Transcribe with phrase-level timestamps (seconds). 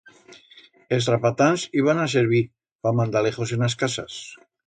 [0.95, 2.41] Es rapatans iban a servir,
[2.87, 4.19] pa mandalejos en as casas.